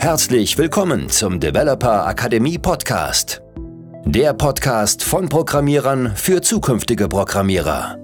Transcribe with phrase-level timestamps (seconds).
[0.00, 3.42] Herzlich willkommen zum Developer Akademie Podcast.
[4.06, 7.98] Der Podcast von Programmierern für zukünftige Programmierer.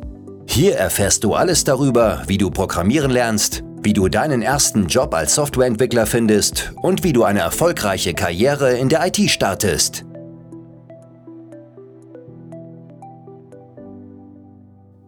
[0.47, 5.37] Hier erfährst du alles darüber, wie du programmieren lernst, wie du deinen ersten Job als
[5.37, 10.05] Softwareentwickler findest und wie du eine erfolgreiche Karriere in der IT startest.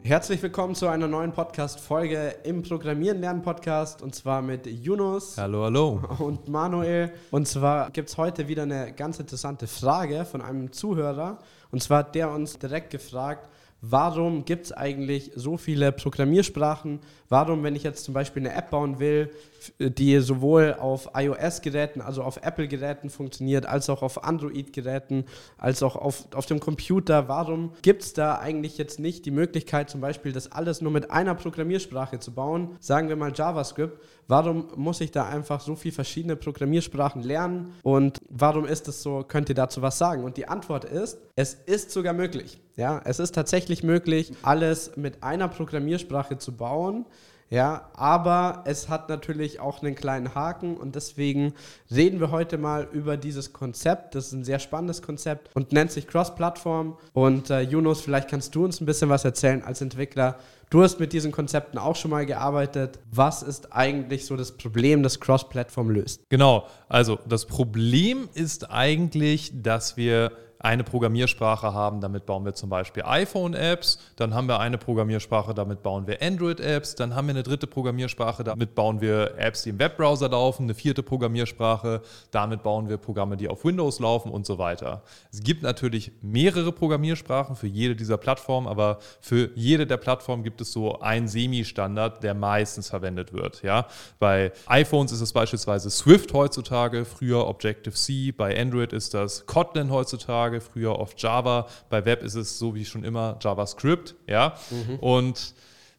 [0.05, 5.37] Herzlich willkommen zu einer neuen Podcast-Folge im Programmieren lernen Podcast und zwar mit Yunus.
[5.37, 6.01] Hallo, hallo.
[6.19, 7.13] Und Manuel.
[7.31, 11.39] Und zwar gibt es heute wieder eine ganz interessante Frage von einem Zuhörer.
[11.71, 13.49] Und zwar hat der uns direkt gefragt,
[13.81, 17.01] warum gibt es eigentlich so viele Programmiersprachen?
[17.29, 19.31] Warum, wenn ich jetzt zum Beispiel eine App bauen will,
[19.79, 25.25] die sowohl auf iOS-Geräten, also auf Apple-Geräten funktioniert, als auch auf Android-Geräten,
[25.59, 29.91] als auch auf, auf dem Computer, warum gibt es da eigentlich jetzt nicht die Möglichkeit,
[29.91, 32.77] zum Beispiel das alles nur mit einer Programmiersprache zu bauen?
[32.81, 34.01] Sagen wir mal JavaScript.
[34.31, 37.73] Warum muss ich da einfach so viele verschiedene Programmiersprachen lernen?
[37.83, 39.25] Und warum ist es so?
[39.27, 40.23] Könnt ihr dazu was sagen?
[40.23, 42.61] Und die Antwort ist, es ist sogar möglich.
[42.77, 47.07] Ja, es ist tatsächlich möglich, alles mit einer Programmiersprache zu bauen.
[47.51, 51.55] Ja, aber es hat natürlich auch einen kleinen Haken und deswegen
[51.91, 54.15] reden wir heute mal über dieses Konzept.
[54.15, 56.99] Das ist ein sehr spannendes Konzept und nennt sich Cross-Plattform.
[57.15, 60.39] Und äh, Jonas, vielleicht kannst du uns ein bisschen was erzählen als Entwickler.
[60.69, 62.99] Du hast mit diesen Konzepten auch schon mal gearbeitet.
[63.11, 66.21] Was ist eigentlich so das Problem, das Cross-Plattform löst?
[66.29, 72.69] Genau, also das Problem ist eigentlich, dass wir eine Programmiersprache haben, damit bauen wir zum
[72.69, 77.43] Beispiel iPhone-Apps, dann haben wir eine Programmiersprache, damit bauen wir Android-Apps, dann haben wir eine
[77.43, 82.89] dritte Programmiersprache, damit bauen wir Apps, die im Webbrowser laufen, eine vierte Programmiersprache, damit bauen
[82.89, 85.03] wir Programme, die auf Windows laufen und so weiter.
[85.33, 90.61] Es gibt natürlich mehrere Programmiersprachen für jede dieser Plattformen, aber für jede der Plattformen gibt
[90.61, 93.63] es so einen Semi-Standard, der meistens verwendet wird.
[93.63, 93.87] Ja?
[94.19, 100.48] Bei iPhones ist es beispielsweise Swift heutzutage, früher Objective-C, bei Android ist das Kotlin heutzutage,
[100.49, 101.67] heutzutage, früher oft Java.
[101.91, 104.17] Bei Web ist es so wie schon immer JavaScript.
[104.27, 104.55] Ja?
[104.71, 104.97] Mhm.
[104.97, 105.55] Und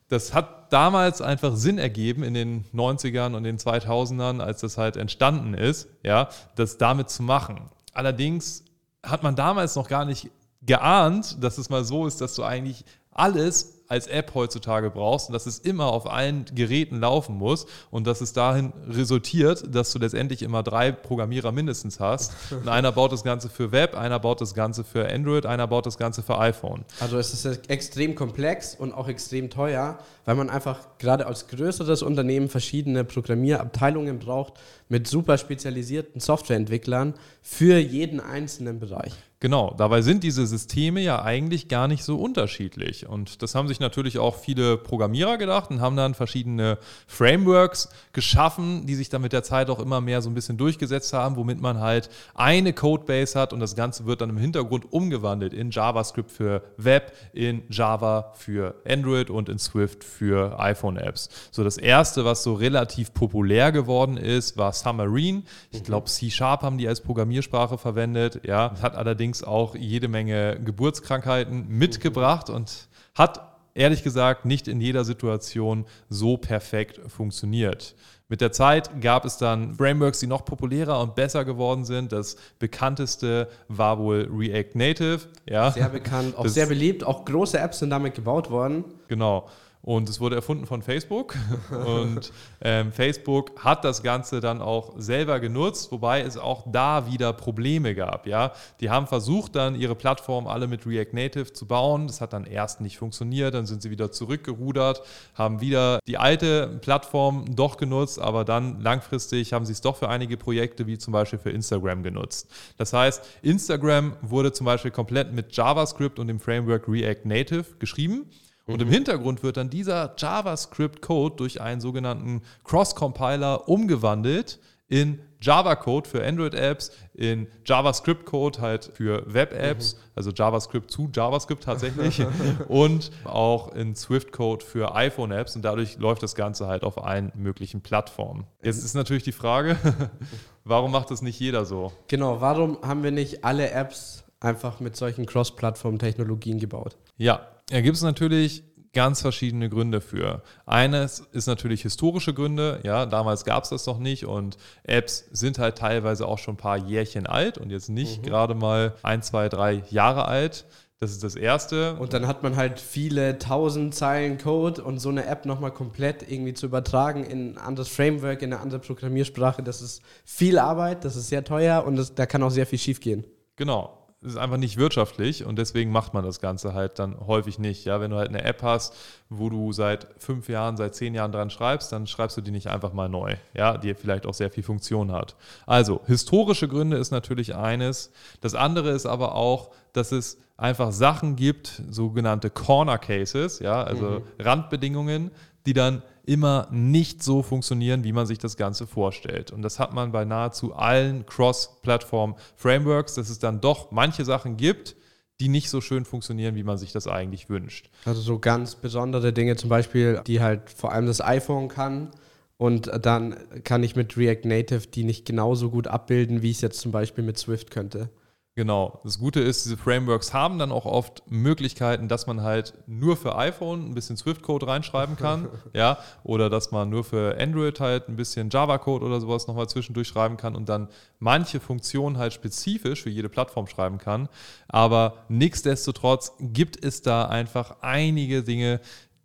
[0.09, 4.97] das hat damals einfach Sinn ergeben in den 90ern und den 2000ern, als das halt
[4.97, 7.69] entstanden ist, ja, das damit zu machen.
[7.93, 8.63] Allerdings
[9.03, 12.85] hat man damals noch gar nicht geahnt, dass es mal so ist, dass du eigentlich
[13.11, 18.05] alles als App heutzutage brauchst und dass es immer auf allen Geräten laufen muss und
[18.05, 22.31] dass es dahin resultiert, dass du letztendlich immer drei Programmierer mindestens hast.
[22.51, 25.88] Und einer baut das Ganze für Web, einer baut das Ganze für Android, einer baut
[25.88, 26.85] das Ganze für iPhone.
[27.00, 32.03] Also es ist extrem komplex und auch extrem teuer, weil man einfach gerade als größeres
[32.03, 34.53] Unternehmen verschiedene Programmierabteilungen braucht
[34.88, 39.13] mit super spezialisierten Softwareentwicklern für jeden einzelnen Bereich.
[39.41, 43.07] Genau, dabei sind diese Systeme ja eigentlich gar nicht so unterschiedlich.
[43.07, 46.77] Und das haben sich natürlich auch viele Programmierer gedacht und haben dann verschiedene
[47.07, 51.13] Frameworks geschaffen, die sich dann mit der Zeit auch immer mehr so ein bisschen durchgesetzt
[51.13, 55.53] haben, womit man halt eine Codebase hat und das Ganze wird dann im Hintergrund umgewandelt
[55.53, 61.29] in JavaScript für Web, in Java für Android und in Swift für iPhone-Apps.
[61.51, 65.44] So das erste, was so relativ populär geworden ist, war Submarine.
[65.71, 68.41] Ich glaube, C-Sharp haben die als Programmiersprache verwendet.
[68.45, 73.41] Ja, hat allerdings allerdings auch jede Menge Geburtskrankheiten mitgebracht und hat
[73.75, 77.95] ehrlich gesagt nicht in jeder Situation so perfekt funktioniert.
[78.28, 82.12] Mit der Zeit gab es dann Frameworks, die noch populärer und besser geworden sind.
[82.12, 85.19] Das bekannteste war wohl React Native.
[85.47, 85.72] Ja.
[85.72, 87.03] Sehr bekannt, auch das sehr beliebt.
[87.03, 88.84] Auch große Apps sind damit gebaut worden.
[89.07, 89.47] Genau.
[89.81, 91.35] Und es wurde erfunden von Facebook.
[91.72, 97.31] Und ähm, Facebook hat das Ganze dann auch selber genutzt, wobei es auch da wieder
[97.31, 98.28] Probleme gab.
[98.28, 98.51] Ja?
[98.81, 102.07] Die haben versucht, dann ihre Plattform alle mit React Native zu bauen.
[102.07, 103.53] Das hat dann erst nicht funktioniert.
[103.53, 105.01] Dann sind sie wieder zurückgerudert,
[105.34, 110.09] haben wieder die alte Plattform doch genutzt, aber dann langfristig haben sie es doch für
[110.09, 112.50] einige Projekte, wie zum Beispiel für Instagram, genutzt.
[112.78, 118.29] Das heißt, Instagram wurde zum Beispiel komplett mit JavaScript und dem Framework React Native geschrieben.
[118.74, 118.90] Und im.
[118.90, 127.48] Hintergrund wird dann dieser JavaScript-Code durch einen sogenannten Cross-Compiler umgewandelt in Java-Code für Android-Apps, in
[127.66, 130.00] JavaScript-Code halt für Web-Apps, mhm.
[130.16, 132.21] also JavaScript zu JavaScript tatsächlich,
[132.68, 135.56] und auch in Swift-Code für iPhone-Apps.
[135.56, 138.45] Und dadurch läuft das Ganze halt auf allen möglichen Plattformen.
[138.62, 139.77] Jetzt ist natürlich die Frage,
[140.65, 141.94] warum macht das nicht jeder so?
[142.07, 146.98] Genau, warum haben wir nicht alle Apps einfach mit solchen Cross-Plattform-Technologien gebaut?
[147.18, 148.63] Ja, da gibt es natürlich
[148.94, 150.42] ganz verschiedene Gründe für.
[150.66, 152.80] Eines ist natürlich historische Gründe.
[152.83, 156.57] Ja, damals gab es das noch nicht und Apps sind halt teilweise auch schon ein
[156.57, 158.25] paar Jährchen alt und jetzt nicht mhm.
[158.25, 160.66] gerade mal ein, zwei, drei Jahre alt.
[161.01, 161.95] Das ist das Erste.
[161.95, 166.30] Und dann hat man halt viele tausend Zeilen Code und so eine App nochmal komplett
[166.30, 169.63] irgendwie zu übertragen in ein anderes Framework, in eine andere Programmiersprache.
[169.63, 172.80] Das ist viel Arbeit, das ist sehr teuer und das, da kann auch sehr viel
[172.80, 173.24] schief gehen.
[173.56, 177.86] Genau ist einfach nicht wirtschaftlich und deswegen macht man das Ganze halt dann häufig nicht.
[177.86, 178.94] Ja, wenn du halt eine App hast,
[179.30, 182.68] wo du seit fünf Jahren, seit zehn Jahren dran schreibst, dann schreibst du die nicht
[182.68, 185.36] einfach mal neu, ja, die vielleicht auch sehr viel Funktion hat.
[185.66, 188.12] Also, historische Gründe ist natürlich eines.
[188.42, 194.06] Das andere ist aber auch, dass es einfach Sachen gibt, sogenannte Corner Cases, ja, also
[194.06, 194.24] mhm.
[194.38, 195.31] Randbedingungen,
[195.65, 199.51] die dann immer nicht so funktionieren, wie man sich das Ganze vorstellt.
[199.51, 204.95] Und das hat man bei nahezu allen Cross-Plattform-Frameworks, dass es dann doch manche Sachen gibt,
[205.39, 207.89] die nicht so schön funktionieren, wie man sich das eigentlich wünscht.
[208.05, 212.11] Also so ganz besondere Dinge zum Beispiel, die halt vor allem das iPhone kann.
[212.57, 216.61] Und dann kann ich mit React Native die nicht genauso gut abbilden, wie ich es
[216.61, 218.11] jetzt zum Beispiel mit Swift könnte.
[218.59, 219.00] Genau.
[219.06, 223.38] Das Gute ist, diese Frameworks haben dann auch oft Möglichkeiten, dass man halt nur für
[223.38, 228.17] iPhone ein bisschen Swift-Code reinschreiben kann, ja, oder dass man nur für Android halt ein
[228.17, 230.89] bisschen Java-Code oder sowas nochmal zwischendurch schreiben kann und dann
[231.19, 234.27] manche Funktionen halt spezifisch für jede Plattform schreiben kann.
[234.67, 238.81] Aber nichtsdestotrotz gibt es da einfach einige Dinge,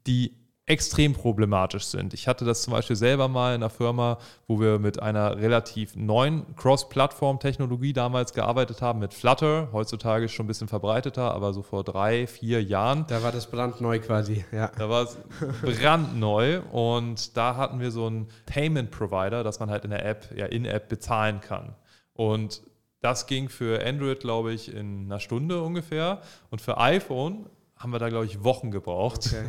[0.06, 2.14] die extrem problematisch sind.
[2.14, 5.94] Ich hatte das zum Beispiel selber mal in einer Firma, wo wir mit einer relativ
[5.94, 9.68] neuen Cross-Plattform-Technologie damals gearbeitet haben, mit Flutter.
[9.72, 13.04] Heutzutage ist schon ein bisschen verbreiteter, aber so vor drei, vier Jahren.
[13.08, 14.70] Da war das brandneu quasi, ja.
[14.78, 15.18] Da war es
[15.60, 20.46] brandneu und da hatten wir so einen Payment-Provider, dass man halt in der App, ja
[20.46, 21.74] in-App bezahlen kann.
[22.14, 22.62] Und
[23.02, 26.22] das ging für Android, glaube ich, in einer Stunde ungefähr.
[26.48, 29.44] Und für iPhone haben wir da, glaube ich, Wochen gebraucht, okay.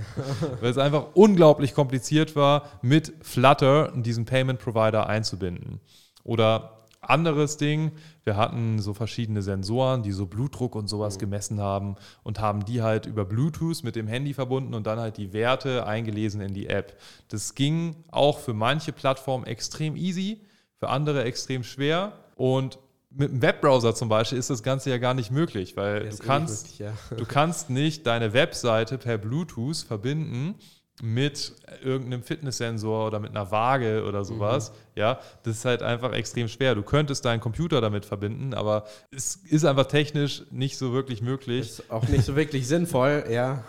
[0.61, 5.79] weil es einfach unglaublich kompliziert war, mit Flutter diesen Payment Provider einzubinden.
[6.23, 6.75] Oder
[7.09, 7.91] anderes Ding,
[8.23, 11.19] wir hatten so verschiedene Sensoren, die so Blutdruck und sowas mhm.
[11.19, 15.17] gemessen haben und haben die halt über Bluetooth mit dem Handy verbunden und dann halt
[15.17, 16.99] die Werte eingelesen in die App.
[17.29, 20.41] Das ging auch für manche Plattformen extrem easy,
[20.79, 22.79] für andere extrem schwer und
[23.15, 26.79] mit einem Webbrowser zum Beispiel ist das Ganze ja gar nicht möglich, weil du kannst,
[26.79, 27.15] möglich, ja.
[27.15, 30.55] du kannst nicht deine Webseite per Bluetooth verbinden
[31.01, 31.53] mit
[31.83, 34.71] irgendeinem Fitnesssensor oder mit einer Waage oder sowas.
[34.71, 34.75] Mhm.
[34.95, 36.73] Ja, das ist halt einfach extrem schwer.
[36.73, 41.61] Du könntest deinen Computer damit verbinden, aber es ist einfach technisch nicht so wirklich möglich.
[41.61, 43.65] Ist auch nicht so wirklich sinnvoll, ja.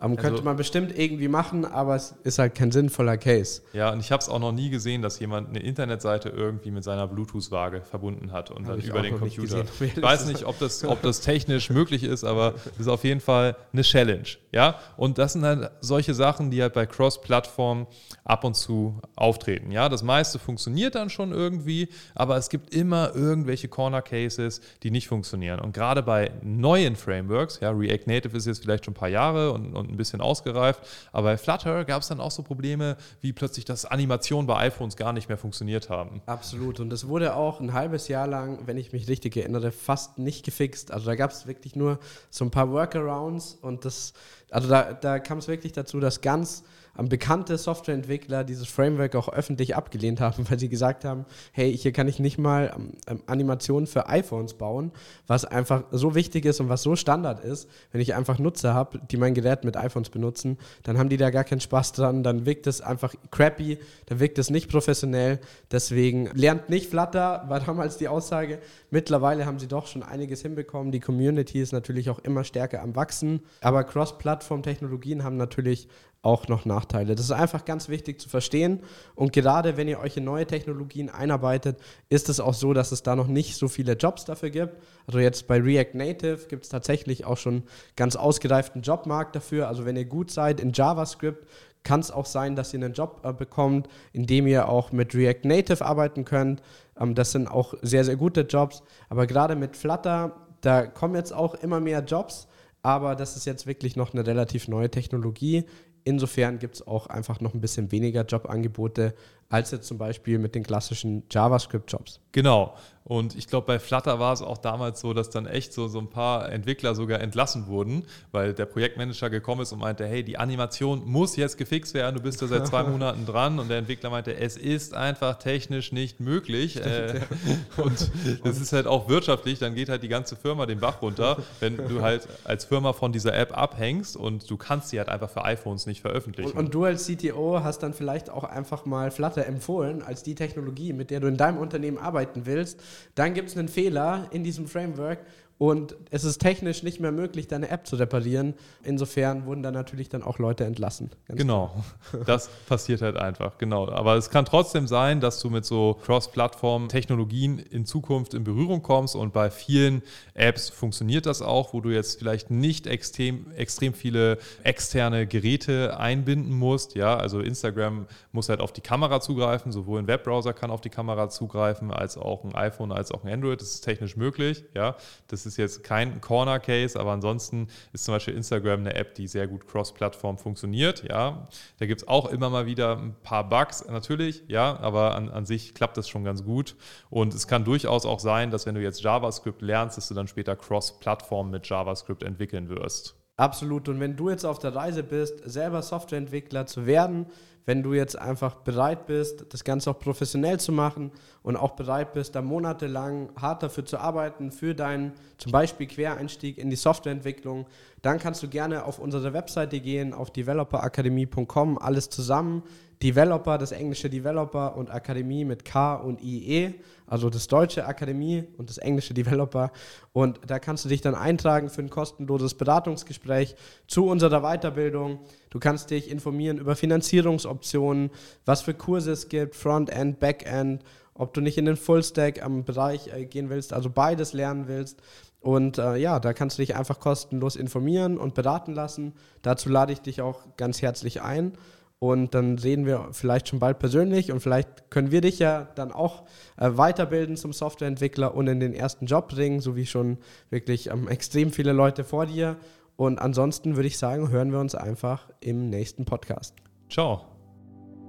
[0.00, 3.62] Um, also, könnte man bestimmt irgendwie machen, aber es ist halt kein sinnvoller Case.
[3.72, 6.84] Ja, und ich habe es auch noch nie gesehen, dass jemand eine Internetseite irgendwie mit
[6.84, 9.64] seiner Bluetooth-Waage verbunden hat und hab dann über den Computer.
[9.64, 13.02] Gesehen, ich weiß nicht, ob das, ob das technisch möglich ist, aber es ist auf
[13.02, 14.28] jeden Fall eine Challenge.
[14.52, 17.88] Ja, und das sind halt solche Sachen, die halt bei Cross-Plattform
[18.24, 19.72] ab und zu auftreten.
[19.72, 24.92] Ja, das meiste funktioniert dann schon irgendwie, aber es gibt immer irgendwelche Corner Cases, die
[24.92, 25.58] nicht funktionieren.
[25.58, 29.52] Und gerade bei neuen Frameworks, ja, React Native ist jetzt vielleicht schon ein paar Jahre
[29.52, 30.80] und, und ein bisschen ausgereift.
[31.12, 34.96] Aber bei Flutter gab es dann auch so Probleme, wie plötzlich, dass Animationen bei iPhones
[34.96, 36.22] gar nicht mehr funktioniert haben.
[36.26, 36.80] Absolut.
[36.80, 40.44] Und das wurde auch ein halbes Jahr lang, wenn ich mich richtig erinnere, fast nicht
[40.44, 40.90] gefixt.
[40.90, 41.98] Also da gab es wirklich nur
[42.30, 44.12] so ein paar Workarounds und das,
[44.50, 46.64] also da, da kam es wirklich dazu, dass ganz
[47.06, 52.08] bekannte Softwareentwickler dieses Framework auch öffentlich abgelehnt haben, weil sie gesagt haben, hey, hier kann
[52.08, 52.74] ich nicht mal
[53.06, 54.90] ähm, Animationen für iPhones bauen,
[55.28, 57.68] was einfach so wichtig ist und was so Standard ist.
[57.92, 61.30] Wenn ich einfach Nutzer habe, die mein Gerät mit iPhones benutzen, dann haben die da
[61.30, 65.38] gar keinen Spaß dran, dann wirkt es einfach crappy, dann wirkt es nicht professionell.
[65.70, 68.58] Deswegen lernt nicht Flutter, war damals die Aussage.
[68.90, 70.90] Mittlerweile haben sie doch schon einiges hinbekommen.
[70.90, 75.88] Die Community ist natürlich auch immer stärker am Wachsen, aber Cross-Plattform-Technologien haben natürlich
[76.22, 77.14] auch noch Nachteile.
[77.14, 78.80] Das ist einfach ganz wichtig zu verstehen.
[79.14, 83.02] Und gerade wenn ihr euch in neue Technologien einarbeitet, ist es auch so, dass es
[83.02, 84.82] da noch nicht so viele Jobs dafür gibt.
[85.06, 87.62] Also jetzt bei React Native gibt es tatsächlich auch schon
[87.94, 89.68] ganz ausgereiften Jobmarkt dafür.
[89.68, 91.46] Also wenn ihr gut seid in JavaScript,
[91.84, 95.14] kann es auch sein, dass ihr einen Job äh, bekommt, in dem ihr auch mit
[95.14, 96.62] React Native arbeiten könnt.
[97.00, 98.82] Ähm, das sind auch sehr, sehr gute Jobs.
[99.08, 102.47] Aber gerade mit Flutter, da kommen jetzt auch immer mehr Jobs.
[102.82, 105.64] Aber das ist jetzt wirklich noch eine relativ neue Technologie.
[106.04, 109.14] Insofern gibt es auch einfach noch ein bisschen weniger Jobangebote
[109.50, 112.20] als jetzt zum Beispiel mit den klassischen JavaScript-Jobs.
[112.32, 112.74] Genau.
[113.08, 115.98] Und ich glaube, bei Flutter war es auch damals so, dass dann echt so, so
[115.98, 120.36] ein paar Entwickler sogar entlassen wurden, weil der Projektmanager gekommen ist und meinte, hey, die
[120.36, 123.58] Animation muss jetzt gefixt werden, du bist da seit zwei Monaten dran.
[123.58, 126.84] Und der Entwickler meinte, es ist einfach technisch nicht möglich.
[126.84, 127.20] Äh,
[127.78, 128.10] und
[128.44, 131.78] das ist halt auch wirtschaftlich, dann geht halt die ganze Firma den Bach runter, wenn
[131.78, 135.46] du halt als Firma von dieser App abhängst und du kannst sie halt einfach für
[135.46, 136.50] iPhones nicht veröffentlichen.
[136.50, 140.34] Und, und du als CTO hast dann vielleicht auch einfach mal Flutter empfohlen als die
[140.34, 142.82] Technologie, mit der du in deinem Unternehmen arbeiten willst
[143.14, 145.20] dann gibt es einen Fehler in diesem Framework
[145.58, 148.54] und es ist technisch nicht mehr möglich, deine App zu reparieren.
[148.84, 151.10] Insofern wurden da natürlich dann auch Leute entlassen.
[151.26, 151.84] genau,
[152.26, 153.88] das passiert halt einfach, genau.
[153.88, 159.16] Aber es kann trotzdem sein, dass du mit so Cross-Plattform-Technologien in Zukunft in Berührung kommst
[159.16, 160.02] und bei vielen
[160.34, 166.56] Apps funktioniert das auch, wo du jetzt vielleicht nicht extrem, extrem viele externe Geräte einbinden
[166.56, 166.94] musst.
[166.94, 170.90] Ja, also Instagram muss halt auf die Kamera zugreifen, sowohl ein Webbrowser kann auf die
[170.90, 173.60] Kamera zugreifen, als auch ein iPhone, als auch ein Android.
[173.60, 174.64] Das ist technisch möglich.
[174.74, 174.94] Ja,
[175.26, 179.26] das ist jetzt kein Corner Case, aber ansonsten ist zum Beispiel Instagram eine App, die
[179.26, 181.02] sehr gut cross-Plattform funktioniert.
[181.08, 185.28] Ja, da gibt es auch immer mal wieder ein paar Bugs natürlich, ja, aber an,
[185.28, 186.76] an sich klappt das schon ganz gut.
[187.10, 190.28] Und es kann durchaus auch sein, dass wenn du jetzt JavaScript lernst, dass du dann
[190.28, 193.17] später cross-Plattform mit JavaScript entwickeln wirst.
[193.38, 193.88] Absolut.
[193.88, 197.26] Und wenn du jetzt auf der Reise bist, selber Softwareentwickler zu werden,
[197.66, 202.14] wenn du jetzt einfach bereit bist, das Ganze auch professionell zu machen und auch bereit
[202.14, 207.66] bist, da monatelang hart dafür zu arbeiten, für deinen zum Beispiel Quereinstieg in die Softwareentwicklung,
[208.02, 212.64] dann kannst du gerne auf unsere Webseite gehen, auf developerakademie.com, alles zusammen.
[213.02, 216.74] Developer, das englische Developer und Akademie mit K und IE,
[217.06, 219.70] also das deutsche Akademie und das englische Developer.
[220.12, 223.54] Und da kannst du dich dann eintragen für ein kostenloses Beratungsgespräch
[223.86, 225.20] zu unserer Weiterbildung.
[225.50, 228.10] Du kannst dich informieren über Finanzierungsoptionen,
[228.44, 230.82] was für Kurse es gibt, Frontend, Backend,
[231.14, 235.00] ob du nicht in den Fullstack am Bereich äh, gehen willst, also beides lernen willst.
[235.40, 239.14] Und äh, ja, da kannst du dich einfach kostenlos informieren und beraten lassen.
[239.42, 241.52] Dazu lade ich dich auch ganz herzlich ein.
[242.00, 245.90] Und dann sehen wir vielleicht schon bald persönlich und vielleicht können wir dich ja dann
[245.90, 246.22] auch
[246.56, 251.08] äh, weiterbilden zum Softwareentwickler und in den ersten Job bringen, so wie schon wirklich ähm,
[251.08, 252.56] extrem viele Leute vor dir.
[252.94, 256.54] Und ansonsten würde ich sagen, hören wir uns einfach im nächsten Podcast.
[256.88, 257.22] Ciao.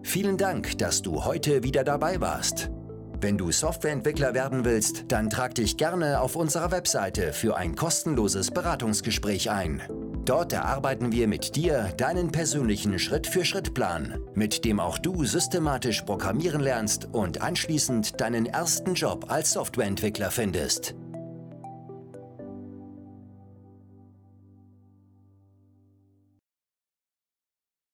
[0.03, 2.69] Vielen Dank, dass du heute wieder dabei warst.
[3.21, 8.51] Wenn du Softwareentwickler werden willst, dann trag dich gerne auf unserer Webseite für ein kostenloses
[8.51, 9.81] Beratungsgespräch ein.
[10.29, 17.09] Dort erarbeiten wir mit dir deinen persönlichen Schritt-für-Schritt-Plan, mit dem auch du systematisch programmieren lernst
[17.11, 20.93] und anschließend deinen ersten Job als Softwareentwickler findest.